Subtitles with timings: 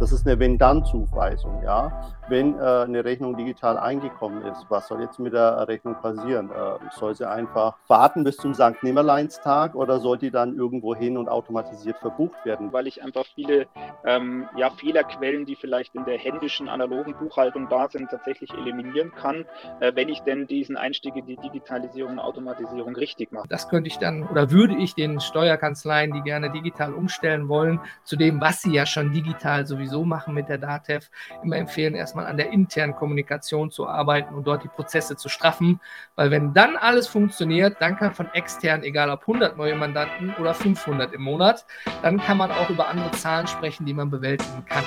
[0.00, 1.62] Das ist eine Wenn-Dann-Zuweisung.
[1.62, 2.14] Ja?
[2.28, 6.50] Wenn äh, eine Rechnung digital eingekommen ist, was soll jetzt mit der Rechnung passieren?
[6.50, 8.82] Äh, soll sie einfach warten bis zum St.
[8.82, 12.72] Nimmerleinstag oder soll die dann irgendwo hin und automatisiert verbucht werden?
[12.72, 13.66] Weil ich einfach viele
[14.04, 19.44] ähm, ja, Fehlerquellen, die vielleicht in der händischen, analogen Buchhaltung da sind, tatsächlich eliminieren kann,
[19.80, 23.46] äh, wenn ich denn diesen Einstieg in die Digitalisierung und Automatisierung richtig mache.
[23.48, 28.16] Das könnte ich dann oder würde ich den Steuerkanzleien, die gerne digital umstellen wollen, zu
[28.16, 31.08] dem, was sie ja schon digital sowieso machen mit der DATEV,
[31.42, 35.80] immer empfehlen, erstmal an der internen Kommunikation zu arbeiten und dort die Prozesse zu straffen.
[36.16, 40.54] Weil wenn dann alles funktioniert, dann kann von extern, egal ob 100 neue Mandanten oder
[40.54, 41.66] 500 im Monat,
[42.02, 44.84] dann kann man auch über andere Zahlen sprechen, die man bewältigen kann.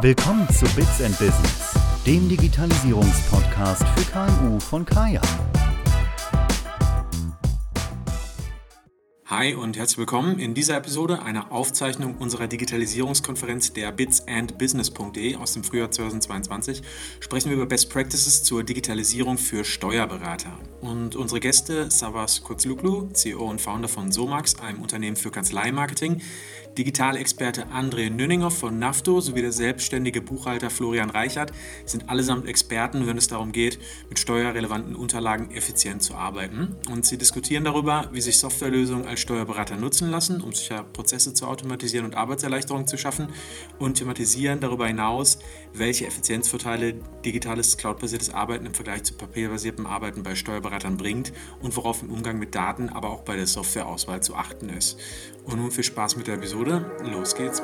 [0.00, 1.74] Willkommen zu Bits and Business,
[2.06, 5.20] dem Digitalisierungspodcast für KMU von Kaya.
[9.30, 15.62] Hi und herzlich willkommen in dieser Episode einer Aufzeichnung unserer Digitalisierungskonferenz der bitsandbusiness.de aus dem
[15.62, 16.82] Frühjahr 2022
[17.20, 20.58] sprechen wir über Best Practices zur Digitalisierung für Steuerberater.
[20.80, 26.22] Und unsere Gäste Savas Kurzluklu, CEO und Founder von Somax, einem Unternehmen für Kanzleimarketing,
[26.78, 31.52] Digitalexperte André Nünninger von NAFTO sowie der selbstständige Buchhalter Florian Reichert
[31.84, 36.76] sind allesamt Experten, wenn es darum geht, mit steuerrelevanten Unterlagen effizient zu arbeiten.
[36.88, 41.46] Und sie diskutieren darüber, wie sich Softwarelösungen als Steuerberater nutzen lassen, um sicher Prozesse zu
[41.46, 43.28] automatisieren und Arbeitserleichterungen zu schaffen
[43.80, 45.38] und thematisieren darüber hinaus,
[45.72, 52.02] welche Effizienzvorteile digitales cloudbasiertes Arbeiten im Vergleich zu papierbasiertem Arbeiten bei Steuerberatern bringt und worauf
[52.02, 54.98] im Umgang mit Daten, aber auch bei der Softwareauswahl zu achten ist.
[55.44, 56.90] Und nun viel Spaß mit der Episode.
[57.04, 57.62] Los geht's.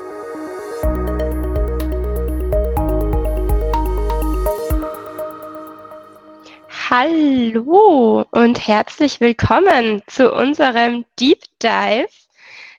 [6.88, 12.06] Hallo und herzlich willkommen zu unserem Deep Dive.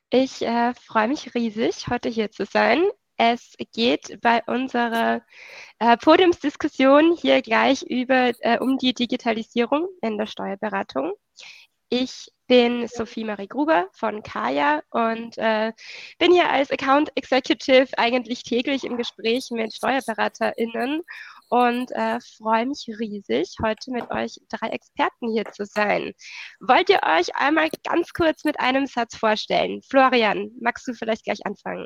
[0.09, 2.83] Ich äh, freue mich riesig, heute hier zu sein.
[3.17, 5.23] Es geht bei unserer
[5.79, 11.13] äh, Podiumsdiskussion hier gleich über, äh, um die Digitalisierung in der Steuerberatung.
[11.89, 15.73] Ich bin Sophie Marie Gruber von Kaya und äh,
[16.19, 21.01] bin hier als Account Executive eigentlich täglich im Gespräch mit SteuerberaterInnen
[21.49, 26.13] und äh, freue mich riesig, heute mit euch drei Experten hier zu sein.
[26.59, 29.81] Wollt ihr euch einmal ganz kurz mit einem Satz vorstellen?
[29.89, 31.85] Florian, magst du vielleicht gleich anfangen?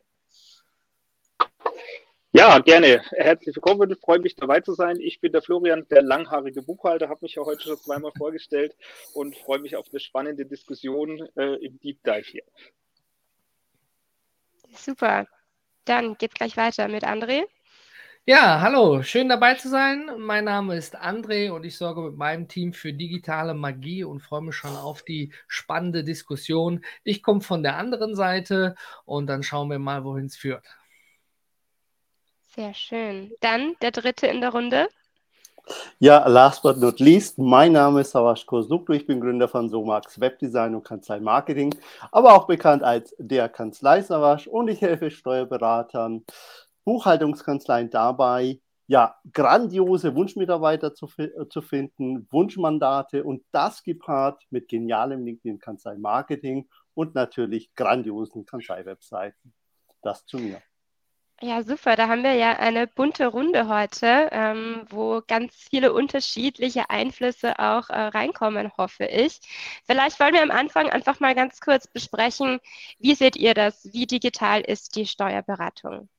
[2.34, 3.02] Ja, gerne.
[3.12, 3.92] Herzlich willkommen.
[3.92, 4.98] Ich freue mich dabei zu sein.
[5.02, 8.74] Ich bin der Florian, der langhaarige Buchhalter, habe mich ja heute schon zweimal vorgestellt
[9.14, 12.44] und freue mich auf eine spannende Diskussion äh, im Deep Dive hier.
[14.74, 15.28] Super.
[15.84, 17.44] Dann geht's gleich weiter mit André.
[18.26, 20.10] Ja, hallo, schön dabei zu sein.
[20.20, 24.42] Mein Name ist André und ich sorge mit meinem Team für digitale Magie und freue
[24.42, 26.86] mich schon auf die spannende Diskussion.
[27.04, 30.64] Ich komme von der anderen Seite und dann schauen wir mal, wohin es führt.
[32.56, 33.32] Sehr schön.
[33.40, 34.90] Dann der dritte in der Runde.
[36.00, 40.20] Ja, last but not least, mein Name ist Savash Kosnuklu, ich bin Gründer von Somax
[40.20, 41.74] Webdesign und Kanzlei Marketing,
[42.12, 46.26] aber auch bekannt als der Kanzlei Savash und ich helfe Steuerberatern,
[46.84, 51.08] Buchhaltungskanzleien dabei, ja, grandiose Wunschmitarbeiter zu,
[51.50, 59.54] zu finden, Wunschmandate und das gepaart mit genialem LinkedIn Kanzlei Marketing und natürlich grandiosen Kanzlei-Webseiten.
[60.02, 60.62] Das zu mir.
[61.44, 61.96] Ja, super.
[61.96, 67.90] Da haben wir ja eine bunte Runde heute, ähm, wo ganz viele unterschiedliche Einflüsse auch
[67.90, 69.40] äh, reinkommen, hoffe ich.
[69.88, 72.60] Vielleicht wollen wir am Anfang einfach mal ganz kurz besprechen,
[73.00, 73.90] wie seht ihr das?
[73.92, 76.10] Wie digital ist die Steuerberatung?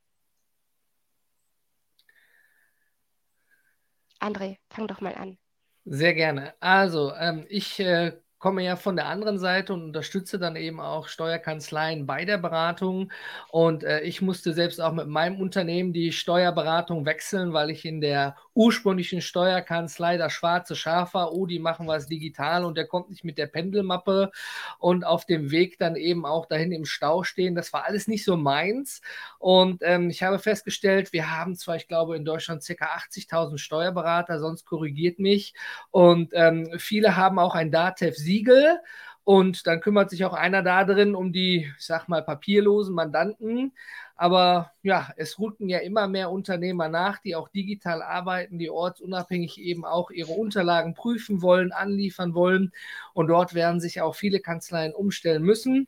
[4.18, 5.38] André, fang doch mal an.
[5.84, 6.54] Sehr gerne.
[6.58, 8.12] Also, ähm, ich äh,
[8.42, 13.12] komme ja von der anderen Seite und unterstütze dann eben auch Steuerkanzleien bei der Beratung.
[13.50, 18.00] Und äh, ich musste selbst auch mit meinem Unternehmen die Steuerberatung wechseln, weil ich in
[18.00, 21.32] der ursprünglichen Steuerkanzlei das schwarze Schaf war.
[21.32, 24.32] Oh, die machen was digital und der kommt nicht mit der Pendelmappe
[24.80, 27.54] und auf dem Weg dann eben auch dahin im Stau stehen.
[27.54, 29.02] Das war alles nicht so meins.
[29.38, 32.86] Und ähm, ich habe festgestellt, wir haben zwar, ich glaube, in Deutschland ca.
[32.86, 35.54] 80.000 Steuerberater, sonst korrigiert mich.
[35.92, 38.80] Und ähm, viele haben auch ein DATEV 7 Siegel.
[39.24, 43.72] Und dann kümmert sich auch einer da drin um die, ich sag mal, papierlosen Mandanten.
[44.16, 49.60] Aber ja, es rücken ja immer mehr Unternehmer nach, die auch digital arbeiten, die ortsunabhängig
[49.60, 52.72] eben auch ihre Unterlagen prüfen wollen, anliefern wollen.
[53.14, 55.86] Und dort werden sich auch viele Kanzleien umstellen müssen.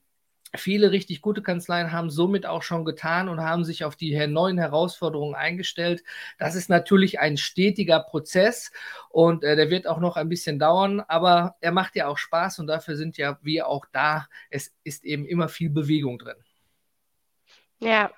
[0.57, 4.57] Viele richtig gute Kanzleien haben somit auch schon getan und haben sich auf die neuen
[4.59, 6.05] Herausforderungen eingestellt.
[6.39, 8.71] Das ist natürlich ein stetiger Prozess
[9.11, 12.61] und äh, der wird auch noch ein bisschen dauern, aber er macht ja auch Spaß
[12.61, 14.29] und dafür sind ja wir auch da.
[14.51, 16.37] Es ist eben immer viel Bewegung drin.
[17.85, 18.11] Ja,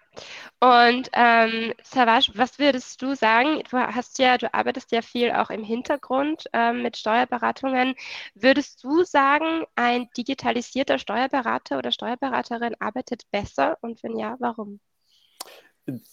[0.61, 3.63] Und ähm, Savage, was würdest du sagen?
[3.71, 7.95] Du hast ja, du arbeitest ja viel auch im Hintergrund ähm, mit Steuerberatungen.
[8.35, 13.79] Würdest du sagen, ein digitalisierter Steuerberater oder Steuerberaterin arbeitet besser?
[13.83, 14.81] Und wenn ja, warum?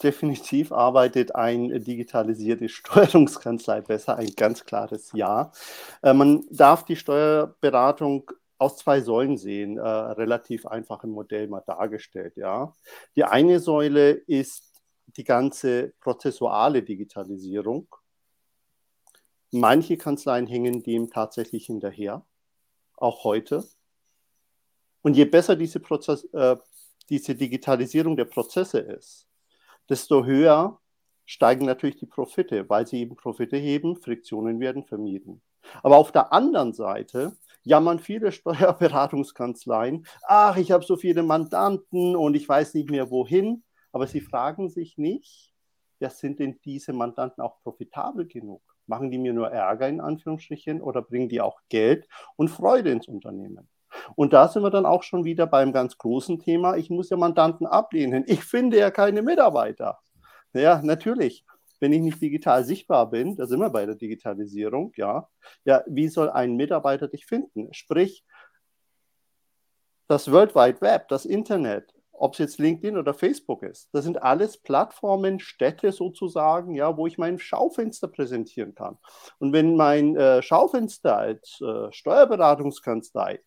[0.03, 5.51] Definitiv arbeitet eine digitalisierte Steuerungskanzlei besser, ein ganz klares Ja.
[6.03, 11.63] Äh, man darf die Steuerberatung aus zwei Säulen sehen, äh, relativ einfach im Modell mal
[11.65, 12.37] dargestellt.
[12.37, 12.73] Ja.
[13.15, 14.81] Die eine Säule ist
[15.17, 17.87] die ganze prozessuale Digitalisierung.
[19.51, 22.25] Manche Kanzleien hängen dem tatsächlich hinterher,
[22.97, 23.63] auch heute.
[25.01, 26.55] Und je besser diese, Prozess, äh,
[27.09, 29.27] diese Digitalisierung der Prozesse ist,
[29.89, 30.79] desto höher
[31.25, 35.41] steigen natürlich die Profite, weil sie eben Profite heben, Friktionen werden vermieden.
[35.81, 42.35] Aber auf der anderen Seite jammern viele Steuerberatungskanzleien, ach, ich habe so viele Mandanten und
[42.35, 45.53] ich weiß nicht mehr wohin, aber sie fragen sich nicht,
[45.99, 48.61] ja, sind denn diese Mandanten auch profitabel genug?
[48.87, 53.07] Machen die mir nur Ärger in Anführungsstrichen oder bringen die auch Geld und Freude ins
[53.07, 53.69] Unternehmen?
[54.15, 56.75] Und da sind wir dann auch schon wieder beim ganz großen Thema.
[56.75, 58.23] Ich muss ja Mandanten ablehnen.
[58.27, 59.99] Ich finde ja keine Mitarbeiter.
[60.53, 61.45] Ja, natürlich.
[61.83, 65.27] Wenn ich nicht digital sichtbar bin, da sind wir bei der Digitalisierung, ja,
[65.65, 67.73] ja, wie soll ein Mitarbeiter dich finden?
[67.73, 68.23] Sprich,
[70.07, 74.23] das World Wide Web, das Internet, ob es jetzt LinkedIn oder Facebook ist, das sind
[74.23, 78.97] alles Plattformen, Städte sozusagen, ja, wo ich mein Schaufenster präsentieren kann.
[79.39, 83.41] Und wenn mein äh, Schaufenster als äh, Steuerberatungskanzlei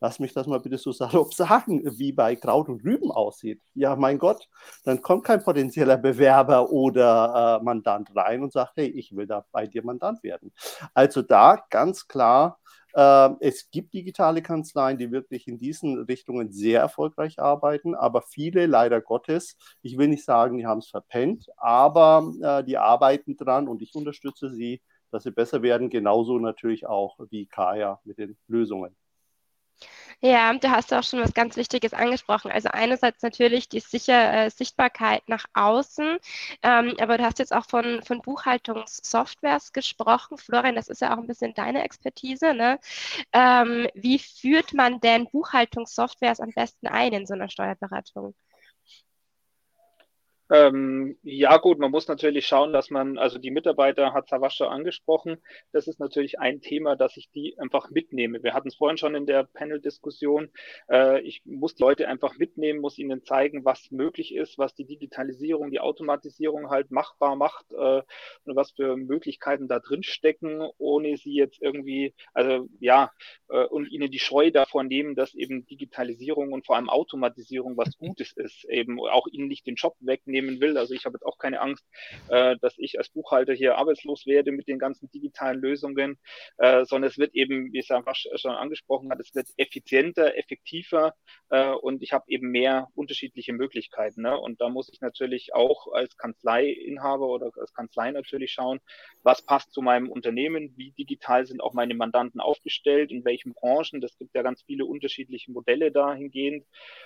[0.00, 3.60] lass mich das mal bitte so salopp sagen, wie bei Kraut und Rüben aussieht.
[3.74, 4.48] Ja, mein Gott,
[4.84, 9.44] dann kommt kein potenzieller Bewerber oder äh, Mandant rein und sagt, hey, ich will da
[9.52, 10.52] bei dir Mandant werden.
[10.94, 12.58] Also da ganz klar,
[12.94, 18.66] äh, es gibt digitale Kanzleien, die wirklich in diesen Richtungen sehr erfolgreich arbeiten, aber viele,
[18.66, 23.68] leider Gottes, ich will nicht sagen, die haben es verpennt, aber äh, die arbeiten dran
[23.68, 24.80] und ich unterstütze sie,
[25.10, 28.94] dass sie besser werden, genauso natürlich auch wie Kaya mit den Lösungen.
[30.22, 32.50] Ja, du hast auch schon was ganz Wichtiges angesprochen.
[32.50, 36.18] Also einerseits natürlich die sicher, äh, Sichtbarkeit nach außen,
[36.62, 40.36] ähm, aber du hast jetzt auch von, von Buchhaltungssoftwares gesprochen.
[40.36, 42.52] Florian, das ist ja auch ein bisschen deine Expertise.
[42.54, 42.78] Ne?
[43.32, 48.34] Ähm, wie führt man denn Buchhaltungssoftwares am besten ein in so einer Steuerberatung?
[50.52, 55.36] Ähm, ja gut, man muss natürlich schauen, dass man, also die Mitarbeiter hat Savasche angesprochen,
[55.70, 58.42] das ist natürlich ein Thema, dass ich die einfach mitnehme.
[58.42, 60.50] Wir hatten es vorhin schon in der Panel-Diskussion.
[60.90, 64.86] Äh, ich muss die Leute einfach mitnehmen, muss ihnen zeigen, was möglich ist, was die
[64.86, 68.02] Digitalisierung, die Automatisierung halt machbar macht äh,
[68.44, 73.12] und was für Möglichkeiten da drin stecken, ohne sie jetzt irgendwie, also ja,
[73.50, 77.96] äh, und ihnen die Scheu davor nehmen, dass eben Digitalisierung und vor allem Automatisierung was
[77.98, 80.76] Gutes ist, eben auch ihnen nicht den Job wegnehmen nehmen will.
[80.78, 81.84] Also ich habe jetzt auch keine Angst,
[82.28, 86.18] äh, dass ich als Buchhalter hier arbeitslos werde mit den ganzen digitalen Lösungen,
[86.58, 91.14] äh, sondern es wird eben, wie es ja schon angesprochen hat, es wird effizienter, effektiver
[91.50, 94.22] äh, und ich habe eben mehr unterschiedliche Möglichkeiten.
[94.22, 94.38] Ne?
[94.38, 98.80] Und da muss ich natürlich auch als Kanzleiinhaber oder als Kanzlei natürlich schauen,
[99.22, 104.00] was passt zu meinem Unternehmen, wie digital sind auch meine Mandanten aufgestellt, in welchen Branchen.
[104.00, 106.64] Das gibt ja ganz viele unterschiedliche Modelle dahingehend.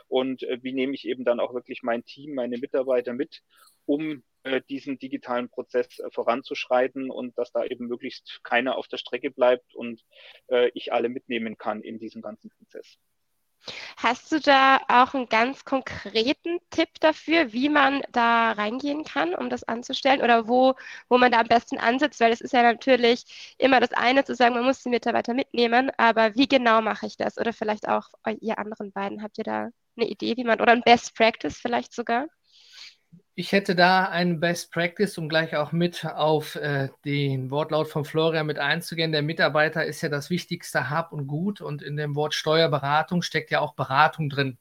[0.09, 3.43] Und äh, wie nehme ich eben dann auch wirklich mein Team, meine Mitarbeiter mit mit,
[3.87, 8.99] um äh, diesen digitalen Prozess äh, voranzuschreiten und dass da eben möglichst keiner auf der
[8.99, 10.03] Strecke bleibt und
[10.49, 12.99] äh, ich alle mitnehmen kann in diesem ganzen Prozess.
[13.97, 19.49] Hast du da auch einen ganz konkreten Tipp dafür, wie man da reingehen kann, um
[19.49, 20.75] das anzustellen oder wo,
[21.09, 22.21] wo man da am besten ansetzt?
[22.21, 25.91] Weil es ist ja natürlich immer das eine zu sagen, man muss die Mitarbeiter mitnehmen,
[25.97, 27.39] aber wie genau mache ich das?
[27.39, 30.83] Oder vielleicht auch ihr anderen beiden, habt ihr da eine Idee, wie man, oder ein
[30.83, 32.27] Best Practice vielleicht sogar?
[33.37, 38.05] Ich hätte da ein Best Practice, um gleich auch mit auf äh, den Wortlaut von
[38.05, 39.11] Florian mit einzugehen.
[39.11, 43.51] Der Mitarbeiter ist ja das wichtigste Hab und Gut und in dem Wort Steuerberatung steckt
[43.51, 44.59] ja auch Beratung drin.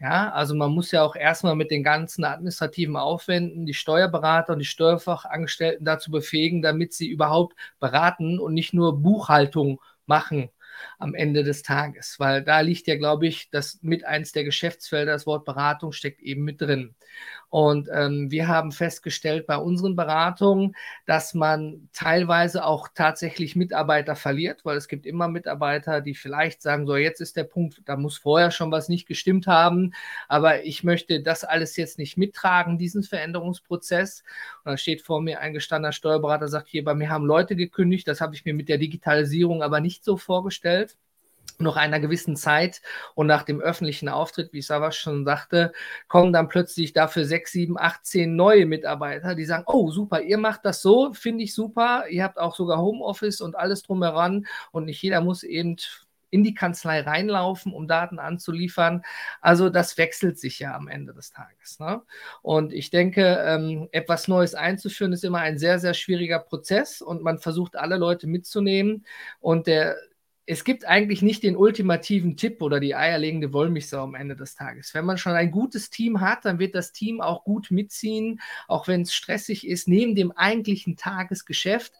[0.00, 4.58] Ja, also man muss ja auch erstmal mit den ganzen administrativen Aufwänden die Steuerberater und
[4.60, 10.50] die Steuerfachangestellten dazu befähigen, damit sie überhaupt beraten und nicht nur Buchhaltung machen
[10.98, 15.12] am Ende des Tages, weil da liegt ja, glaube ich, das mit eins der Geschäftsfelder,
[15.12, 16.94] das Wort Beratung steckt eben mit drin.
[17.48, 20.76] Und ähm, wir haben festgestellt bei unseren Beratungen,
[21.06, 26.86] dass man teilweise auch tatsächlich Mitarbeiter verliert, weil es gibt immer Mitarbeiter, die vielleicht sagen,
[26.86, 29.92] so jetzt ist der Punkt, da muss vorher schon was nicht gestimmt haben,
[30.28, 34.22] aber ich möchte das alles jetzt nicht mittragen, diesen Veränderungsprozess.
[34.64, 38.06] Und da steht vor mir ein gestandener Steuerberater, sagt hier, bei mir haben Leute gekündigt,
[38.06, 40.96] das habe ich mir mit der Digitalisierung aber nicht so vorgestellt.
[41.60, 42.80] Noch einer gewissen Zeit
[43.14, 45.72] und nach dem öffentlichen Auftritt, wie Savas schon sagte,
[46.08, 50.38] kommen dann plötzlich dafür sechs, sieben, acht, zehn neue Mitarbeiter, die sagen, oh super, ihr
[50.38, 54.86] macht das so, finde ich super, ihr habt auch sogar Homeoffice und alles drumheran und
[54.86, 55.76] nicht jeder muss eben
[56.32, 59.02] in die Kanzlei reinlaufen, um Daten anzuliefern.
[59.40, 61.80] Also das wechselt sich ja am Ende des Tages.
[61.80, 62.02] Ne?
[62.40, 67.22] Und ich denke, ähm, etwas Neues einzuführen ist immer ein sehr, sehr schwieriger Prozess und
[67.22, 69.04] man versucht alle Leute mitzunehmen.
[69.40, 69.96] Und der
[70.50, 74.92] es gibt eigentlich nicht den ultimativen Tipp oder die eierlegende Wollmilchsau am Ende des Tages.
[74.94, 78.88] Wenn man schon ein gutes Team hat, dann wird das Team auch gut mitziehen, auch
[78.88, 81.92] wenn es stressig ist, neben dem eigentlichen Tagesgeschäft.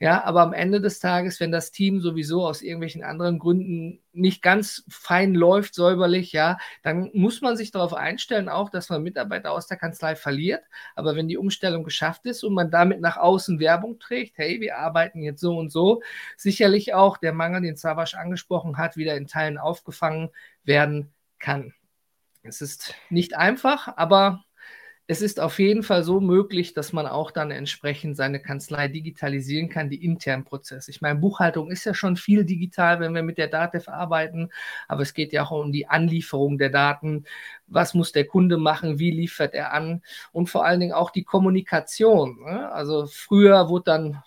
[0.00, 4.42] Ja, aber am Ende des Tages, wenn das Team sowieso aus irgendwelchen anderen Gründen nicht
[4.42, 9.52] ganz fein läuft, säuberlich, ja, dann muss man sich darauf einstellen, auch, dass man Mitarbeiter
[9.52, 10.62] aus der Kanzlei verliert.
[10.94, 14.78] Aber wenn die Umstellung geschafft ist und man damit nach außen Werbung trägt, hey, wir
[14.78, 16.02] arbeiten jetzt so und so,
[16.36, 20.30] sicherlich auch der Mangel, den Savasch angesprochen hat, wieder in Teilen aufgefangen
[20.64, 21.74] werden kann.
[22.42, 24.44] Es ist nicht einfach, aber
[25.06, 29.68] es ist auf jeden Fall so möglich, dass man auch dann entsprechend seine Kanzlei digitalisieren
[29.68, 30.90] kann, die internen Prozesse.
[30.90, 34.48] Ich meine, Buchhaltung ist ja schon viel digital, wenn wir mit der DATEV arbeiten,
[34.88, 37.24] aber es geht ja auch um die Anlieferung der Daten.
[37.66, 38.98] Was muss der Kunde machen?
[38.98, 40.02] Wie liefert er an?
[40.32, 42.40] Und vor allen Dingen auch die Kommunikation.
[42.42, 42.72] Ne?
[42.72, 44.22] Also früher wurde dann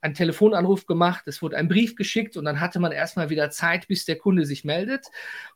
[0.00, 3.88] ein Telefonanruf gemacht, es wurde ein Brief geschickt und dann hatte man erstmal wieder Zeit,
[3.88, 5.06] bis der Kunde sich meldet.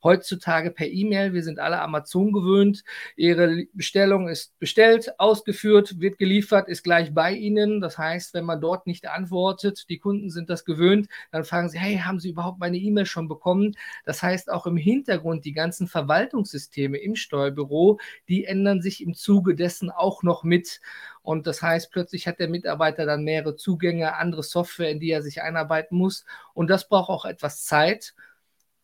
[0.03, 2.83] Heutzutage per E-Mail, wir sind alle Amazon gewöhnt.
[3.15, 7.81] Ihre Bestellung ist bestellt, ausgeführt, wird geliefert, ist gleich bei Ihnen.
[7.81, 11.79] Das heißt, wenn man dort nicht antwortet, die Kunden sind das gewöhnt, dann fragen sie,
[11.79, 13.77] hey, haben Sie überhaupt meine E-Mail schon bekommen?
[14.05, 19.55] Das heißt, auch im Hintergrund die ganzen Verwaltungssysteme im Steuerbüro, die ändern sich im Zuge
[19.55, 20.81] dessen auch noch mit.
[21.23, 25.23] Und das heißt, plötzlich hat der Mitarbeiter dann mehrere Zugänge, andere Software, in die er
[25.23, 26.25] sich einarbeiten muss.
[26.53, 28.15] Und das braucht auch etwas Zeit.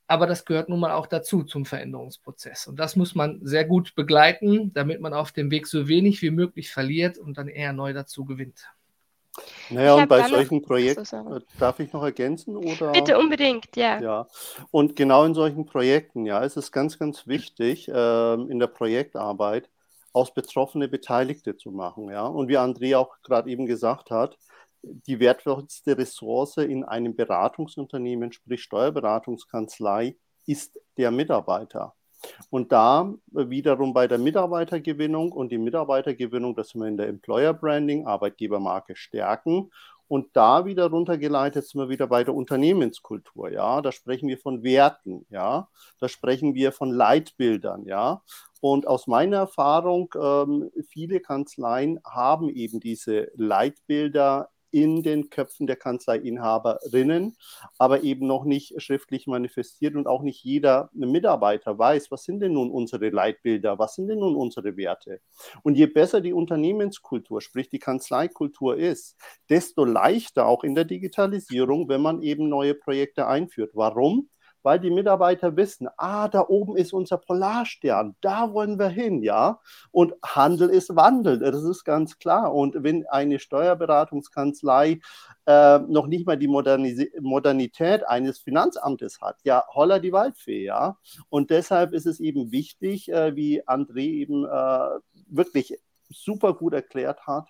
[0.07, 2.67] Aber das gehört nun mal auch dazu zum Veränderungsprozess.
[2.67, 6.31] Und das muss man sehr gut begleiten, damit man auf dem Weg so wenig wie
[6.31, 8.69] möglich verliert und dann eher neu dazu gewinnt.
[9.71, 12.57] Naja, und bei solchen Projekten, äh, darf ich noch ergänzen?
[12.57, 12.93] Oder?
[12.93, 14.01] Bitte unbedingt, ja.
[14.01, 14.29] Ja,
[14.71, 19.69] und genau in solchen Projekten, ja, ist es ganz, ganz wichtig, äh, in der Projektarbeit,
[20.19, 22.11] aus Betroffene Beteiligte zu machen.
[22.11, 22.27] Ja?
[22.27, 24.37] Und wie André auch gerade eben gesagt hat,
[24.83, 31.95] die wertvollste Ressource in einem Beratungsunternehmen, sprich Steuerberatungskanzlei, ist der Mitarbeiter.
[32.51, 38.07] Und da wiederum bei der Mitarbeitergewinnung und die Mitarbeitergewinnung, das wir in der Employer Branding,
[38.07, 39.71] Arbeitgebermarke stärken.
[40.09, 43.83] Und da wieder runtergeleitet sind wir wieder bei der Unternehmenskultur, ja.
[43.83, 45.69] Da sprechen wir von Werten, ja.
[46.01, 48.23] Da sprechen wir von Leitbildern, ja.
[48.61, 55.77] Und aus meiner Erfahrung, ähm, viele Kanzleien haben eben diese Leitbilder in den Köpfen der
[55.77, 57.37] Kanzleiinhaberinnen,
[57.79, 62.53] aber eben noch nicht schriftlich manifestiert und auch nicht jeder Mitarbeiter weiß, was sind denn
[62.53, 65.21] nun unsere Leitbilder, was sind denn nun unsere Werte.
[65.63, 69.17] Und je besser die Unternehmenskultur, sprich die Kanzleikultur ist,
[69.49, 73.71] desto leichter auch in der Digitalisierung, wenn man eben neue Projekte einführt.
[73.75, 74.29] Warum?
[74.69, 79.61] Weil die Mitarbeiter wissen, ah, da oben ist unser Polarstern, da wollen wir hin, ja.
[79.93, 82.53] Und Handel ist Wandel, das ist ganz klar.
[82.55, 85.01] Und wenn eine Steuerberatungskanzlei
[85.47, 90.99] äh, noch nicht mal die Modernis Modernität eines Finanzamtes hat, ja, holla die Waldfee, ja.
[91.31, 95.79] Und deshalb ist es eben wichtig, äh, wie André eben äh, wirklich
[96.11, 97.49] super gut erklärt hat,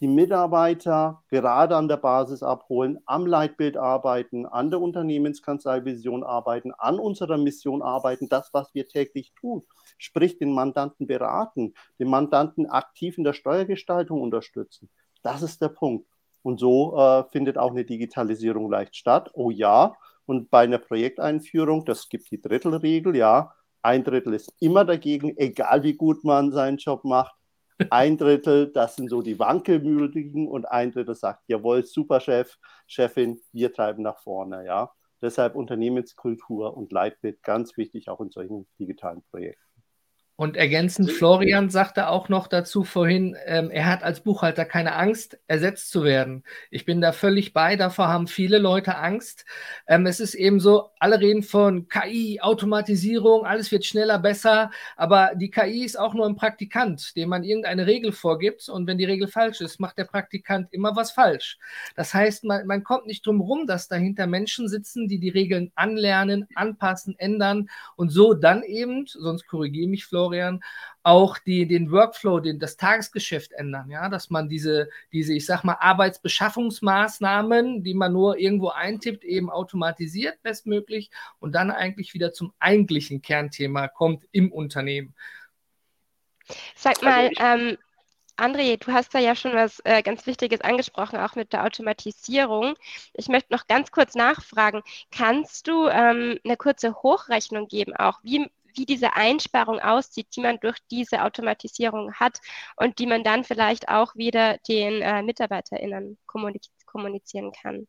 [0.00, 6.98] die Mitarbeiter gerade an der Basis abholen, am Leitbild arbeiten, an der Unternehmenskanzleivision arbeiten, an
[6.98, 9.62] unserer Mission arbeiten, das, was wir täglich tun.
[9.98, 14.88] Sprich, den Mandanten beraten, den Mandanten aktiv in der Steuergestaltung unterstützen.
[15.22, 16.06] Das ist der Punkt.
[16.42, 19.30] Und so äh, findet auch eine Digitalisierung leicht statt.
[19.34, 19.94] Oh ja.
[20.24, 23.52] Und bei einer Projekteinführung, das gibt die Drittelregel, ja.
[23.82, 27.34] Ein Drittel ist immer dagegen, egal wie gut man seinen Job macht.
[27.88, 32.56] Ein Drittel, das sind so die Wankelmütigen und ein Drittel sagt, jawohl, super Chef,
[32.86, 34.92] Chefin, wir treiben nach vorne, ja.
[35.22, 39.69] Deshalb Unternehmenskultur und Leitbild ganz wichtig auch in solchen digitalen Projekten.
[40.40, 45.38] Und ergänzend, Florian sagte auch noch dazu vorhin, ähm, er hat als Buchhalter keine Angst,
[45.48, 46.44] ersetzt zu werden.
[46.70, 49.44] Ich bin da völlig bei, davor haben viele Leute Angst.
[49.86, 55.32] Ähm, es ist eben so, alle reden von KI, Automatisierung, alles wird schneller, besser, aber
[55.34, 59.04] die KI ist auch nur ein Praktikant, dem man irgendeine Regel vorgibt und wenn die
[59.04, 61.58] Regel falsch ist, macht der Praktikant immer was falsch.
[61.96, 65.70] Das heißt, man, man kommt nicht drum rum, dass dahinter Menschen sitzen, die die Regeln
[65.74, 70.62] anlernen, anpassen, ändern und so dann eben, sonst korrigiere mich Florian, Florian,
[71.02, 75.64] auch die, den Workflow, den, das Tagesgeschäft ändern, ja, dass man diese, diese, ich sag
[75.64, 82.52] mal, Arbeitsbeschaffungsmaßnahmen, die man nur irgendwo eintippt, eben automatisiert bestmöglich und dann eigentlich wieder zum
[82.58, 85.14] eigentlichen Kernthema kommt im Unternehmen.
[86.76, 87.78] Sag mal, also ähm,
[88.40, 92.74] André, du hast da ja schon was äh, ganz Wichtiges angesprochen, auch mit der Automatisierung.
[93.12, 98.50] Ich möchte noch ganz kurz nachfragen, kannst du ähm, eine kurze Hochrechnung geben, auch wie,
[98.74, 102.38] wie diese Einsparung aussieht, die man durch diese Automatisierung hat
[102.76, 107.86] und die man dann vielleicht auch wieder den äh, MitarbeiterInnen kommunizieren kann?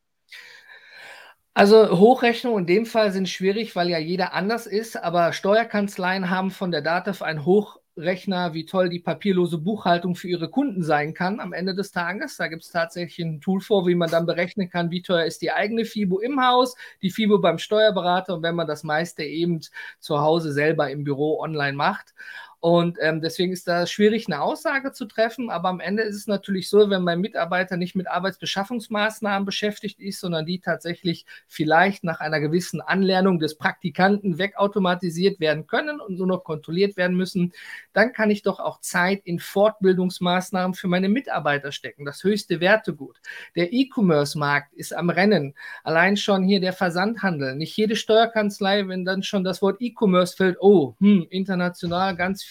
[1.53, 6.50] Also Hochrechnungen in dem Fall sind schwierig, weil ja jeder anders ist, aber Steuerkanzleien haben
[6.50, 11.13] von der DATEV ein Hoch Rechner, wie toll die papierlose Buchhaltung für ihre Kunden sein
[11.13, 12.38] kann am Ende des Tages.
[12.38, 15.41] Da gibt es tatsächlich ein Tool vor, wie man dann berechnen kann, wie teuer ist
[15.41, 19.62] die eigene FIBO im Haus, die FIBO beim Steuerberater und wenn man das meiste eben
[20.00, 22.13] zu Hause selber im Büro online macht.
[22.62, 25.50] Und ähm, deswegen ist da schwierig, eine Aussage zu treffen.
[25.50, 30.20] Aber am Ende ist es natürlich so, wenn mein Mitarbeiter nicht mit Arbeitsbeschaffungsmaßnahmen beschäftigt ist,
[30.20, 36.27] sondern die tatsächlich vielleicht nach einer gewissen Anlernung des Praktikanten wegautomatisiert werden können und nur
[36.27, 37.51] noch kontrolliert werden müssen,
[37.94, 42.06] dann kann ich doch auch Zeit in Fortbildungsmaßnahmen für meine Mitarbeiter stecken.
[42.06, 43.18] Das höchste Wertegut.
[43.56, 45.56] Der E-Commerce-Markt ist am Rennen.
[45.84, 47.56] Allein schon hier der Versandhandel.
[47.56, 52.50] Nicht jede Steuerkanzlei, wenn dann schon das Wort E-Commerce fällt, oh, hm, international ganz viel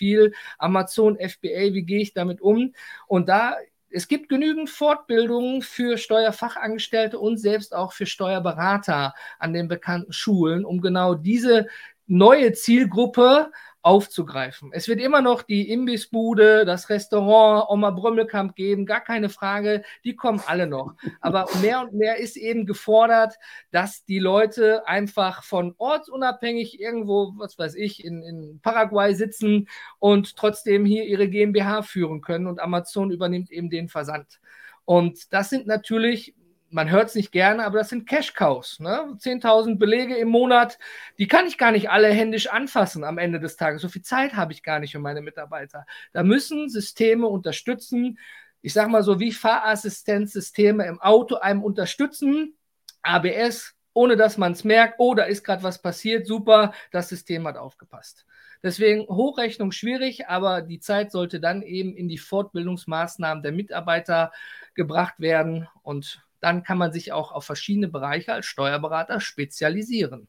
[0.58, 2.72] Amazon FBA, wie gehe ich damit um?
[3.06, 3.56] Und da
[3.92, 10.64] es gibt genügend Fortbildungen für Steuerfachangestellte und selbst auch für Steuerberater an den bekannten Schulen,
[10.64, 11.66] um genau diese
[12.06, 13.50] neue Zielgruppe
[13.82, 14.70] aufzugreifen.
[14.72, 20.16] Es wird immer noch die Imbissbude, das Restaurant, Oma Brümmelkamp geben, gar keine Frage, die
[20.16, 20.94] kommen alle noch.
[21.20, 23.36] Aber mehr und mehr ist eben gefordert,
[23.70, 29.68] dass die Leute einfach von ortsunabhängig irgendwo, was weiß ich, in, in Paraguay sitzen
[29.98, 34.40] und trotzdem hier ihre GmbH führen können und Amazon übernimmt eben den Versand.
[34.84, 36.34] Und das sind natürlich
[36.70, 38.80] man hört es nicht gerne, aber das sind Cash-Cows.
[38.80, 39.16] Ne?
[39.18, 40.78] 10.000 Belege im Monat,
[41.18, 43.82] die kann ich gar nicht alle händisch anfassen am Ende des Tages.
[43.82, 45.86] So viel Zeit habe ich gar nicht für meine Mitarbeiter.
[46.12, 48.18] Da müssen Systeme unterstützen.
[48.62, 52.56] Ich sage mal so wie Fahrassistenzsysteme im Auto einem unterstützen.
[53.02, 57.46] ABS, ohne dass man es merkt, oh, da ist gerade was passiert, super, das System
[57.46, 58.26] hat aufgepasst.
[58.62, 64.32] Deswegen Hochrechnung schwierig, aber die Zeit sollte dann eben in die Fortbildungsmaßnahmen der Mitarbeiter
[64.74, 70.28] gebracht werden und dann kann man sich auch auf verschiedene Bereiche als Steuerberater spezialisieren.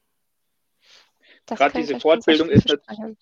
[1.45, 3.17] Gerade diese Fortbildung ist natürlich.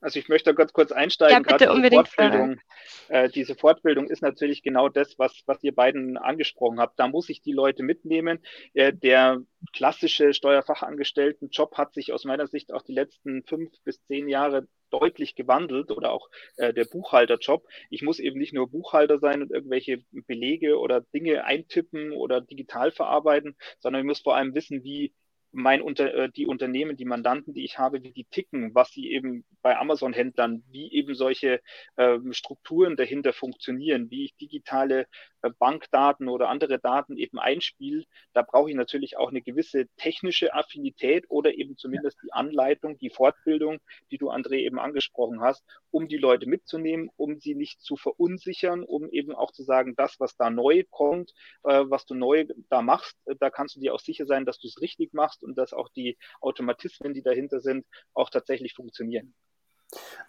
[0.00, 1.44] Also ich möchte ganz kurz einsteigen.
[1.46, 2.08] Ja, bitte unbedingt.
[2.08, 2.60] Fortbildung,
[3.08, 6.98] äh, diese Fortbildung ist natürlich genau das, was, was ihr beiden angesprochen habt.
[6.98, 8.40] Da muss ich die Leute mitnehmen.
[8.72, 9.42] Äh, der
[9.74, 15.34] klassische Steuerfachangestelltenjob hat sich aus meiner Sicht auch die letzten fünf bis zehn Jahre deutlich
[15.34, 17.64] gewandelt oder auch äh, der Buchhalterjob.
[17.90, 22.90] Ich muss eben nicht nur Buchhalter sein und irgendwelche Belege oder Dinge eintippen oder digital
[22.90, 25.12] verarbeiten, sondern ich muss vor allem wissen, wie
[25.52, 29.10] mein unter, äh, die Unternehmen, die Mandanten, die ich habe, wie die ticken, was sie
[29.10, 31.60] eben bei Amazon-Händlern, wie eben solche
[31.96, 35.06] ähm, Strukturen dahinter funktionieren, wie ich digitale
[35.42, 40.54] äh, Bankdaten oder andere Daten eben einspiele, da brauche ich natürlich auch eine gewisse technische
[40.54, 43.78] Affinität oder eben zumindest die Anleitung, die Fortbildung,
[44.10, 48.84] die du, André, eben angesprochen hast, um die Leute mitzunehmen, um sie nicht zu verunsichern,
[48.84, 51.32] um eben auch zu sagen, das, was da neu kommt,
[51.64, 54.58] äh, was du neu da machst, äh, da kannst du dir auch sicher sein, dass
[54.58, 59.34] du es richtig machst und dass auch die Automatismen, die dahinter sind, auch tatsächlich funktionieren.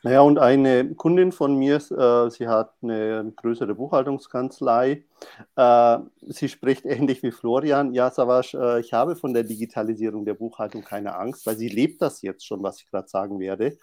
[0.03, 5.05] Naja, und eine Kundin von mir, äh, sie hat eine größere Buchhaltungskanzlei.
[5.55, 7.93] Äh, sie spricht ähnlich wie Florian.
[7.93, 12.01] Ja, Savasch, äh, ich habe von der Digitalisierung der Buchhaltung keine Angst, weil sie lebt
[12.01, 13.77] das jetzt schon, was ich gerade sagen werde.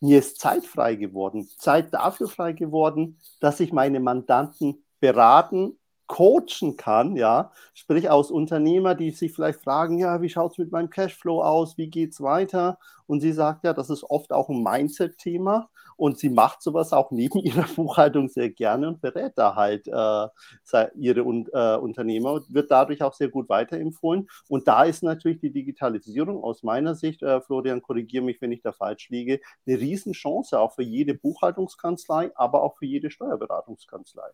[0.00, 5.78] Mir ist Zeit frei geworden, Zeit dafür frei geworden, dass ich meine Mandanten beraten
[6.12, 10.70] coachen kann, ja, sprich aus Unternehmer, die sich vielleicht fragen, ja, wie schaut es mit
[10.70, 12.78] meinem Cashflow aus, wie geht es weiter?
[13.06, 17.12] Und sie sagt ja, das ist oft auch ein Mindset-Thema und sie macht sowas auch
[17.12, 22.70] neben ihrer Buchhaltung sehr gerne und berät da halt äh, ihre äh, Unternehmer und wird
[22.70, 24.28] dadurch auch sehr gut weiterempfohlen.
[24.48, 28.60] Und da ist natürlich die Digitalisierung aus meiner Sicht, äh, Florian, korrigiere mich, wenn ich
[28.60, 34.30] da falsch liege, eine Riesenchance auch für jede Buchhaltungskanzlei, aber auch für jede Steuerberatungskanzlei.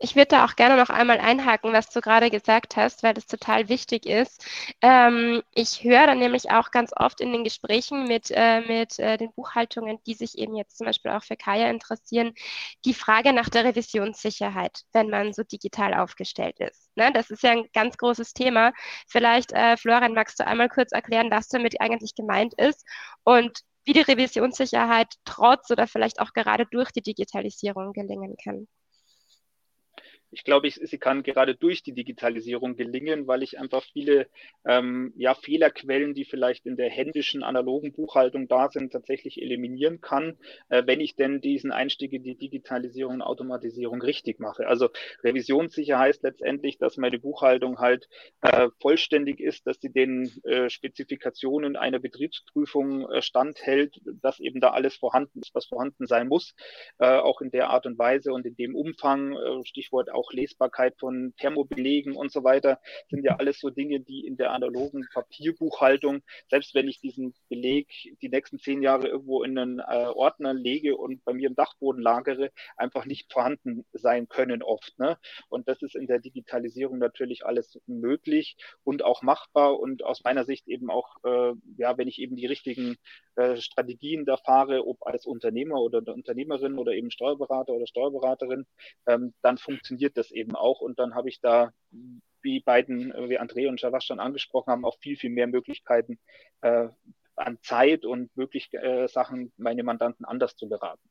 [0.00, 3.26] Ich würde da auch gerne noch einmal einhaken, was du gerade gesagt hast, weil das
[3.26, 4.46] total wichtig ist.
[4.80, 9.16] Ähm, ich höre dann nämlich auch ganz oft in den Gesprächen mit, äh, mit äh,
[9.16, 12.32] den Buchhaltungen, die sich eben jetzt zum Beispiel auch für Kaya interessieren,
[12.84, 16.96] die Frage nach der Revisionssicherheit, wenn man so digital aufgestellt ist.
[16.96, 17.10] Ne?
[17.12, 18.72] Das ist ja ein ganz großes Thema.
[19.08, 22.86] Vielleicht, äh, Florian, magst du einmal kurz erklären, was damit eigentlich gemeint ist
[23.24, 28.68] und wie die Revisionssicherheit trotz oder vielleicht auch gerade durch die Digitalisierung gelingen kann
[30.30, 34.28] ich glaube, ich, sie kann gerade durch die Digitalisierung gelingen, weil ich einfach viele
[34.66, 40.36] ähm, ja, Fehlerquellen, die vielleicht in der händischen, analogen Buchhaltung da sind, tatsächlich eliminieren kann,
[40.68, 44.66] äh, wenn ich denn diesen Einstieg in die Digitalisierung und Automatisierung richtig mache.
[44.66, 44.90] Also
[45.24, 48.08] Revisionssicher heißt letztendlich, dass meine Buchhaltung halt
[48.42, 54.70] äh, vollständig ist, dass sie den äh, Spezifikationen einer Betriebsprüfung äh, standhält, dass eben da
[54.70, 56.54] alles vorhanden ist, was vorhanden sein muss,
[56.98, 60.96] äh, auch in der Art und Weise und in dem Umfang, äh, Stichwort auch Lesbarkeit
[60.98, 66.22] von Thermobelegen und so weiter, sind ja alles so Dinge, die in der analogen Papierbuchhaltung,
[66.48, 67.88] selbst wenn ich diesen Beleg
[68.22, 72.02] die nächsten zehn Jahre irgendwo in einen äh, Ordner lege und bei mir im Dachboden
[72.02, 74.98] lagere, einfach nicht vorhanden sein können oft.
[74.98, 75.18] Ne?
[75.48, 80.44] Und das ist in der Digitalisierung natürlich alles möglich und auch machbar und aus meiner
[80.44, 82.96] Sicht eben auch, äh, ja, wenn ich eben die richtigen
[83.38, 88.66] äh, Strategien da fahre, ob als Unternehmer oder Unternehmerin oder eben Steuerberater oder Steuerberaterin,
[89.06, 90.80] ähm, dann funktioniert das eben auch.
[90.80, 91.72] Und dann habe ich da,
[92.42, 96.18] wie beiden, wie André und Javash schon angesprochen haben, auch viel, viel mehr Möglichkeiten
[96.62, 96.88] äh,
[97.36, 101.08] an Zeit und möglich äh, Sachen, meine Mandanten anders zu beraten.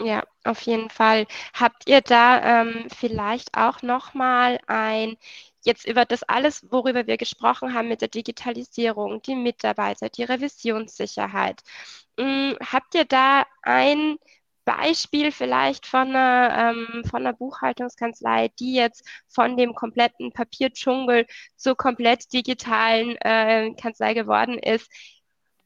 [0.00, 1.26] Ja, auf jeden Fall.
[1.54, 5.16] Habt ihr da ähm, vielleicht auch nochmal ein,
[5.66, 11.62] jetzt über das alles, worüber wir gesprochen haben mit der Digitalisierung, die Mitarbeiter, die Revisionssicherheit,
[12.18, 14.16] mh, hm, habt ihr da ein
[14.64, 21.76] Beispiel vielleicht von einer, ähm, von einer Buchhaltungskanzlei, die jetzt von dem kompletten Papierdschungel zur
[21.76, 24.90] komplett digitalen äh, Kanzlei geworden ist.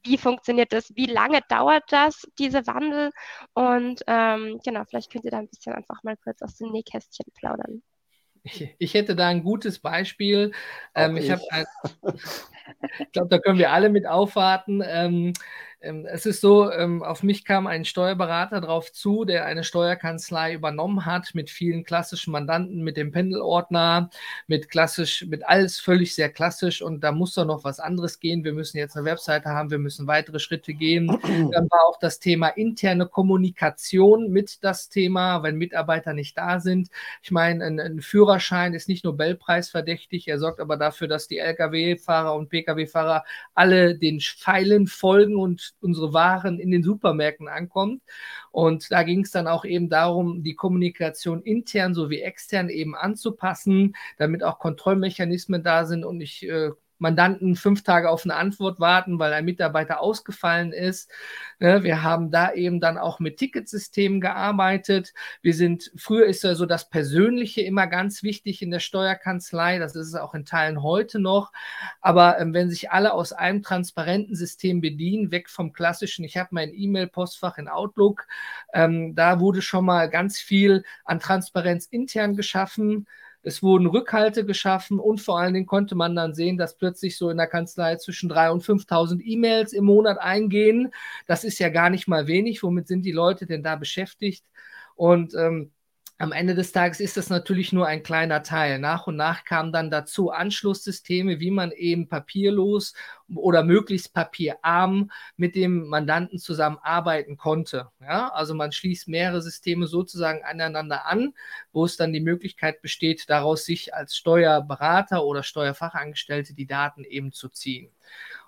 [0.03, 0.95] Wie funktioniert das?
[0.95, 3.11] Wie lange dauert das, diese Wandel?
[3.53, 7.25] Und ähm, genau, vielleicht könnt ihr da ein bisschen einfach mal kurz aus dem Nähkästchen
[7.35, 7.83] plaudern.
[8.43, 10.51] Ich, ich hätte da ein gutes Beispiel.
[10.95, 11.39] Ähm, ich, ich.
[12.99, 14.81] ich glaube, da können wir alle mit aufwarten.
[14.85, 15.33] Ähm,
[15.81, 20.53] ähm, es ist so, ähm, auf mich kam ein Steuerberater drauf zu, der eine Steuerkanzlei
[20.53, 24.09] übernommen hat mit vielen klassischen Mandanten, mit dem Pendelordner,
[24.47, 28.43] mit klassisch, mit alles völlig sehr klassisch und da muss doch noch was anderes gehen.
[28.43, 31.07] Wir müssen jetzt eine Webseite haben, wir müssen weitere Schritte gehen.
[31.51, 36.89] Dann war auch das Thema interne Kommunikation mit das Thema, wenn Mitarbeiter nicht da sind.
[37.21, 41.37] Ich meine, ein, ein Führerschein ist nicht Nobelpreis verdächtig, er sorgt aber dafür, dass die
[41.37, 48.01] Lkw-Fahrer und Pkw-Fahrer alle den Pfeilen folgen und unsere Waren in den Supermärkten ankommt.
[48.51, 53.95] Und da ging es dann auch eben darum, die Kommunikation intern sowie extern eben anzupassen,
[54.17, 59.19] damit auch Kontrollmechanismen da sind und ich äh, Mandanten fünf Tage auf eine Antwort warten,
[59.19, 61.09] weil ein Mitarbeiter ausgefallen ist.
[61.59, 65.13] Ne, wir haben da eben dann auch mit Ticketsystemen gearbeitet.
[65.41, 69.79] Wir sind, früher ist ja so das Persönliche immer ganz wichtig in der Steuerkanzlei.
[69.79, 71.51] Das ist es auch in Teilen heute noch.
[72.01, 76.49] Aber ähm, wenn sich alle aus einem transparenten System bedienen, weg vom klassischen, ich habe
[76.51, 78.27] mein E-Mail-Postfach in Outlook,
[78.73, 83.07] ähm, da wurde schon mal ganz viel an Transparenz intern geschaffen.
[83.41, 87.29] Es wurden Rückhalte geschaffen und vor allen Dingen konnte man dann sehen, dass plötzlich so
[87.29, 90.91] in der Kanzlei zwischen 3.000 und 5.000 E-Mails im Monat eingehen.
[91.25, 92.63] Das ist ja gar nicht mal wenig.
[92.63, 94.45] Womit sind die Leute denn da beschäftigt?
[94.95, 95.71] Und ähm,
[96.21, 98.77] am Ende des Tages ist das natürlich nur ein kleiner Teil.
[98.77, 102.93] Nach und nach kamen dann dazu Anschlusssysteme, wie man eben papierlos
[103.33, 107.87] oder möglichst papierarm mit dem Mandanten zusammenarbeiten konnte.
[108.01, 111.33] Ja, also man schließt mehrere Systeme sozusagen aneinander an,
[111.71, 117.31] wo es dann die Möglichkeit besteht, daraus sich als Steuerberater oder Steuerfachangestellte die Daten eben
[117.31, 117.91] zu ziehen.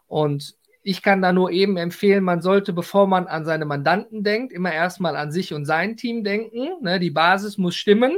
[0.07, 4.51] Und ich kann da nur eben empfehlen, man sollte, bevor man an seine Mandanten denkt,
[4.51, 6.69] immer erstmal an sich und sein Team denken.
[6.81, 8.13] Ne, die Basis muss stimmen.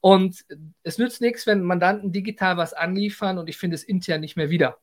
[0.00, 0.44] Und
[0.82, 4.48] es nützt nichts, wenn Mandanten digital was anliefern und ich finde es intern nicht mehr
[4.50, 4.78] wieder.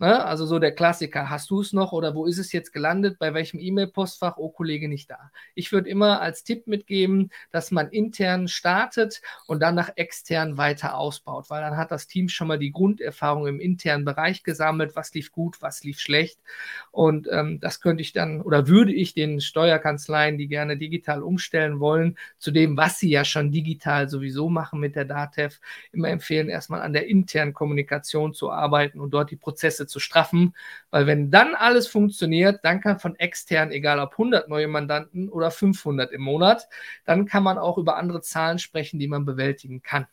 [0.00, 0.24] Ne?
[0.24, 3.34] Also so der Klassiker, hast du es noch oder wo ist es jetzt gelandet, bei
[3.34, 5.32] welchem E-Mail-Postfach, oh Kollege nicht da.
[5.56, 10.96] Ich würde immer als Tipp mitgeben, dass man intern startet und dann nach extern weiter
[10.96, 15.12] ausbaut, weil dann hat das Team schon mal die Grunderfahrung im internen Bereich gesammelt, was
[15.14, 16.38] lief gut, was lief schlecht?
[16.92, 21.80] Und ähm, das könnte ich dann oder würde ich den Steuerkanzleien, die gerne digital umstellen
[21.80, 25.58] wollen, zu dem, was sie ja schon digital sowieso machen mit der DATEV,
[25.90, 30.54] immer empfehlen, erstmal an der internen Kommunikation zu arbeiten und dort die Prozesse zu straffen,
[30.90, 35.50] weil wenn dann alles funktioniert, dann kann von extern, egal ob 100 neue Mandanten oder
[35.50, 36.68] 500 im Monat,
[37.04, 40.06] dann kann man auch über andere Zahlen sprechen, die man bewältigen kann.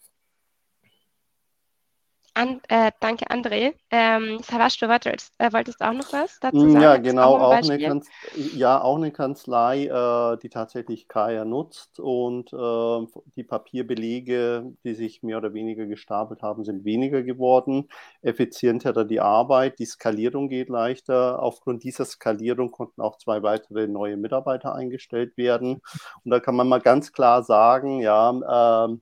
[2.36, 3.74] An, äh, danke, André.
[3.92, 6.82] Ähm, Savasch, du wolltest, äh, wolltest auch noch was dazu Mm, sagen?
[6.82, 7.80] Ja, genau, ein auch eine?
[7.82, 14.94] Kanz ja, auch eine Kanzlei, äh, die tatsächlich Kaya nutzt und äh, die Papierbelege, die
[14.94, 17.90] sich mehr oder weniger gestapelt haben, sind weniger geworden.
[18.22, 21.42] Effizienter die Arbeit, die Skalierung geht leichter.
[21.42, 25.82] Aufgrund dieser Skalierung konnten auch zwei weitere neue Mitarbeiter eingestellt werden.
[26.24, 29.02] Und da kann man mal ganz klar sagen, ja, ähm,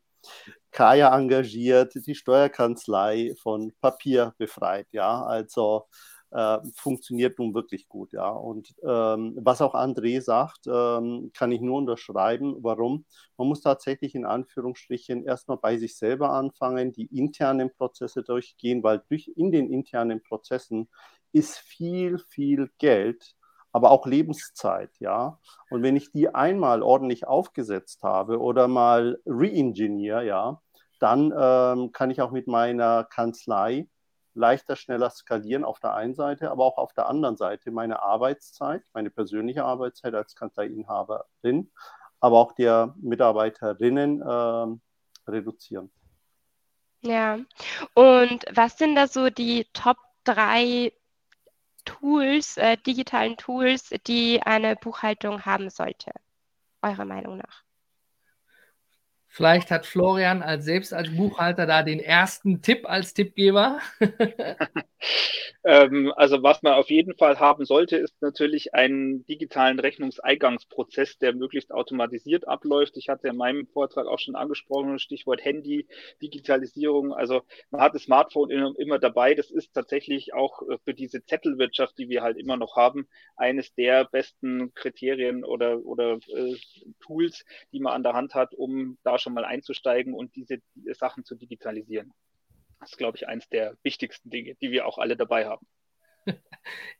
[0.73, 5.85] Kaya engagiert, die Steuerkanzlei von Papier befreit, ja, also
[6.31, 8.29] äh, funktioniert nun wirklich gut, ja.
[8.29, 12.57] Und ähm, was auch André sagt, ähm, kann ich nur unterschreiben.
[12.63, 13.05] Warum?
[13.37, 19.03] Man muss tatsächlich in Anführungsstrichen erstmal bei sich selber anfangen, die internen Prozesse durchgehen, weil
[19.09, 20.89] durch in den internen Prozessen
[21.33, 23.35] ist viel, viel Geld,
[23.71, 25.39] aber auch Lebenszeit, ja.
[25.69, 30.61] Und wenn ich die einmal ordentlich aufgesetzt habe oder mal re-engineer, ja,
[31.03, 33.89] dann ähm, kann ich auch mit meiner Kanzlei
[34.35, 38.83] leichter, schneller skalieren auf der einen Seite, aber auch auf der anderen Seite meine Arbeitszeit,
[38.93, 41.71] meine persönliche Arbeitszeit als Kanzleiinhaberin,
[42.21, 44.81] aber auch der Mitarbeiterinnen ähm,
[45.27, 45.91] reduzieren.
[47.01, 47.37] Ja.
[47.93, 50.93] Und was sind da so die Top drei
[51.83, 56.11] Tools, äh, digitalen Tools, die eine Buchhaltung haben sollte,
[56.81, 57.63] eurer Meinung nach?
[59.35, 63.79] Vielleicht hat Florian als selbst als Buchhalter da den ersten Tipp als Tippgeber.
[65.65, 71.33] Ähm, also was man auf jeden Fall haben sollte, ist natürlich einen digitalen Rechnungseingangsprozess, der
[71.33, 72.97] möglichst automatisiert abläuft.
[72.97, 75.87] Ich hatte in meinem Vortrag auch schon angesprochen, Stichwort Handy,
[76.21, 77.13] Digitalisierung.
[77.13, 79.35] Also man hat das Smartphone immer, dabei.
[79.35, 83.73] Das ist tatsächlich auch äh, für diese Zettelwirtschaft, die wir halt immer noch haben, eines
[83.73, 86.55] der besten Kriterien oder, oder äh,
[86.99, 90.59] Tools, die man an der Hand hat, um da schon mal einzusteigen und diese
[90.93, 92.13] Sachen zu digitalisieren.
[92.79, 95.65] Das ist, glaube ich, eines der wichtigsten Dinge, die wir auch alle dabei haben.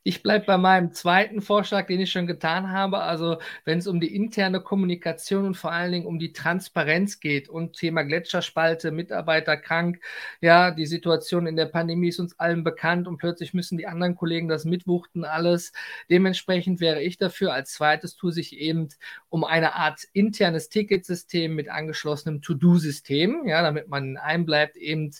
[0.02, 2.98] Ich bleibe bei meinem zweiten Vorschlag, den ich schon getan habe.
[3.00, 7.48] Also wenn es um die interne Kommunikation und vor allen Dingen um die Transparenz geht
[7.48, 10.00] und Thema Gletscherspalte, Mitarbeiter krank,
[10.40, 14.14] ja, die Situation in der Pandemie ist uns allen bekannt und plötzlich müssen die anderen
[14.16, 15.72] Kollegen das mitwuchten, alles.
[16.10, 18.88] Dementsprechend wäre ich dafür, als zweites Tool sich eben
[19.30, 25.12] um eine Art internes Ticketsystem mit angeschlossenem To-Do-System, ja, damit man in einem bleibt, eben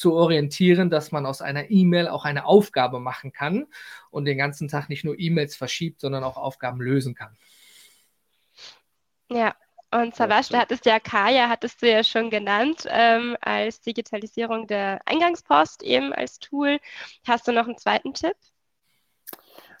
[0.00, 3.66] zu orientieren, dass man aus einer E-Mail auch eine Aufgabe machen kann
[4.10, 7.36] und den ganzen Tag nicht nur E-Mails verschiebt, sondern auch Aufgaben lösen kann.
[9.28, 9.54] Ja,
[9.90, 15.00] und Savasch, du hattest ja Kaya, hattest du ja schon genannt, ähm, als Digitalisierung der
[15.04, 16.78] Eingangspost eben als Tool.
[17.26, 18.36] Hast du noch einen zweiten Tipp?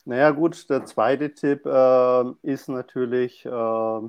[0.04, 4.00] Naja gut, der zweite Tipp äh, ist natürlich äh,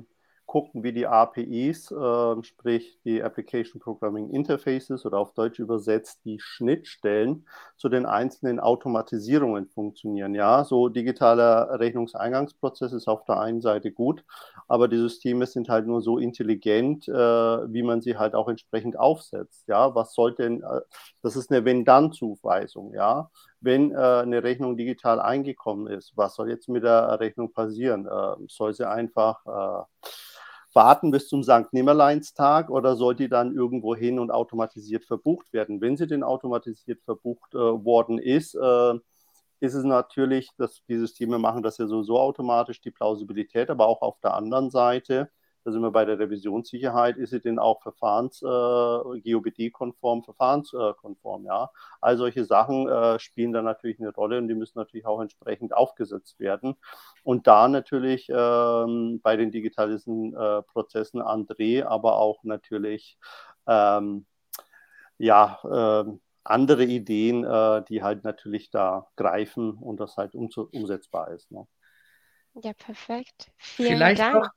[0.52, 6.38] gucken, wie die APIs, äh, sprich die Application Programming Interfaces oder auf Deutsch übersetzt die
[6.40, 7.46] Schnittstellen
[7.78, 10.34] zu den einzelnen Automatisierungen funktionieren.
[10.34, 14.26] Ja, so digitaler Rechnungseingangsprozess ist auf der einen Seite gut,
[14.68, 18.98] aber die Systeme sind halt nur so intelligent, äh, wie man sie halt auch entsprechend
[18.98, 19.66] aufsetzt.
[19.68, 20.82] Ja, was sollte denn, äh,
[21.22, 23.30] das ist eine Wenn-Dann-Zuweisung, ja
[23.64, 28.06] wenn äh, eine Rechnung digital eingekommen ist, was soll jetzt mit der Rechnung passieren?
[28.06, 30.08] Äh, soll sie einfach äh,
[30.74, 31.72] warten bis zum St.
[31.72, 35.80] Nimmerleinstag oder soll die dann irgendwo hin und automatisiert verbucht werden?
[35.80, 38.94] Wenn sie denn automatisiert verbucht äh, worden ist, äh,
[39.60, 44.02] ist es natürlich, dass die Systeme machen das ja sowieso automatisch, die Plausibilität, aber auch
[44.02, 45.30] auf der anderen Seite
[45.64, 51.70] da sind wir bei der Revisionssicherheit, ist sie denn auch verfahrens, äh, GOBD-konform, verfahrenskonform, ja.
[52.00, 55.74] All solche Sachen äh, spielen da natürlich eine Rolle und die müssen natürlich auch entsprechend
[55.74, 56.74] aufgesetzt werden.
[57.22, 63.18] Und da natürlich ähm, bei den digitalischen äh, Prozessen André, aber auch natürlich
[63.66, 64.26] ähm,
[65.18, 66.12] ja, äh,
[66.44, 71.50] andere Ideen, äh, die halt natürlich da greifen und das halt um, umsetzbar ist.
[71.52, 71.66] Ne?
[72.54, 73.50] Ja, perfekt.
[73.56, 74.34] Vielen Vielleicht Dank.
[74.34, 74.50] noch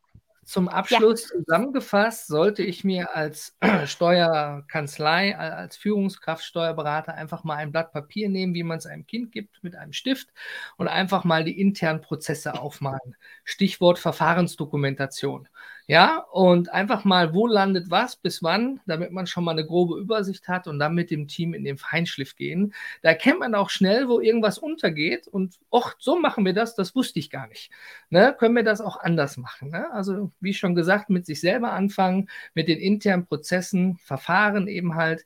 [0.45, 1.39] zum Abschluss ja.
[1.39, 8.53] zusammengefasst, sollte ich mir als Steuerkanzlei, als Führungskraft, Steuerberater einfach mal ein Blatt Papier nehmen,
[8.53, 10.29] wie man es einem Kind gibt, mit einem Stift
[10.77, 13.15] und einfach mal die internen Prozesse aufmalen.
[13.43, 15.47] Stichwort Verfahrensdokumentation.
[15.87, 19.99] Ja, und einfach mal, wo landet was, bis wann, damit man schon mal eine grobe
[19.99, 22.73] Übersicht hat und dann mit dem Team in den Feinschliff gehen.
[23.03, 26.95] Da erkennt man auch schnell, wo irgendwas untergeht und, ach, so machen wir das, das
[26.95, 27.69] wusste ich gar nicht.
[28.09, 28.35] Ne?
[28.39, 29.69] Können wir das auch anders machen?
[29.69, 29.91] Ne?
[29.91, 35.23] Also, wie schon gesagt, mit sich selber anfangen, mit den internen Prozessen, Verfahren eben halt.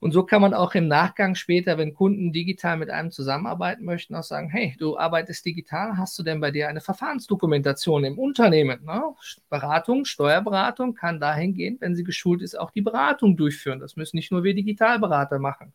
[0.00, 4.14] Und so kann man auch im Nachgang später, wenn Kunden digital mit einem zusammenarbeiten möchten,
[4.14, 8.84] auch sagen, hey, du arbeitest digital, hast du denn bei dir eine Verfahrensdokumentation im Unternehmen?
[8.84, 9.02] Ne?
[9.48, 13.80] Beratung, Steuerberatung kann dahin gehen, wenn sie geschult ist, auch die Beratung durchführen.
[13.80, 15.72] Das müssen nicht nur wir Digitalberater machen.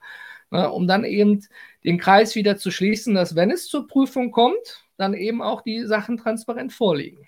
[0.52, 0.70] Ne?
[0.72, 1.44] Um dann eben
[1.84, 5.86] den Kreis wieder zu schließen, dass wenn es zur Prüfung kommt, dann eben auch die
[5.86, 7.28] Sachen transparent vorliegen.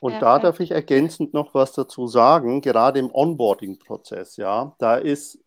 [0.00, 5.43] Und da darf ich ergänzend noch was dazu sagen, gerade im Onboarding-Prozess, ja, da ist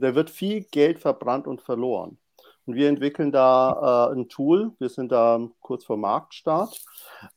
[0.00, 2.18] da wird viel Geld verbrannt und verloren.
[2.66, 6.80] Und wir entwickeln da äh, ein Tool, wir sind da kurz vor Marktstart,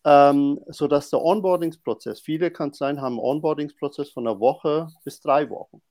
[0.04, 5.82] ähm, sodass der Onboardingsprozess, viele Kanzleien haben einen Onboardingsprozess von einer Woche bis drei Wochen.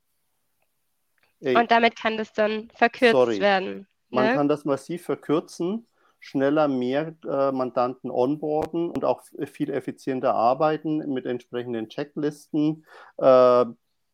[1.40, 3.40] Ey, und damit kann das dann verkürzt sorry.
[3.40, 3.88] werden.
[4.10, 4.34] Man ne?
[4.34, 5.88] kann das massiv verkürzen,
[6.20, 12.84] schneller mehr äh, Mandanten onboarden und auch viel effizienter arbeiten mit entsprechenden Checklisten,
[13.16, 13.64] äh,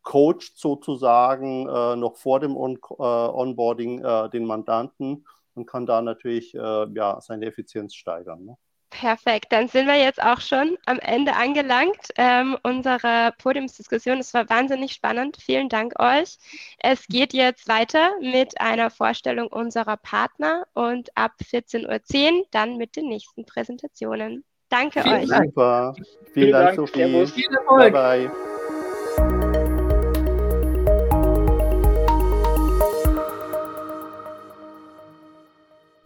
[0.02, 6.00] coacht sozusagen äh, noch vor dem On äh, Onboarding äh, den Mandanten und kann da
[6.00, 8.44] natürlich äh, ja, seine Effizienz steigern.
[8.44, 8.56] Ne?
[8.90, 14.18] Perfekt, dann sind wir jetzt auch schon am Ende angelangt ähm, unserer Podiumsdiskussion.
[14.18, 15.36] Es war wahnsinnig spannend.
[15.38, 16.38] Vielen Dank euch.
[16.78, 22.96] Es geht jetzt weiter mit einer Vorstellung unserer Partner und ab 14.10 Uhr dann mit
[22.96, 24.44] den nächsten Präsentationen.
[24.70, 25.28] Danke Vielen euch.
[25.28, 25.44] Dank.
[25.46, 25.94] Super.
[25.94, 27.26] Vielen, Vielen Dank, Dank Sophie.
[27.26, 27.92] Viel Erfolg.
[27.92, 28.57] Bye, bye.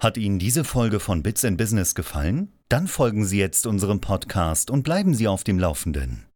[0.02, 2.50] Hat Ihnen diese Folge von Bits in Business gefallen?
[2.68, 6.26] Dann folgen Sie jetzt unserem Podcast und bleiben Sie auf dem Laufenden.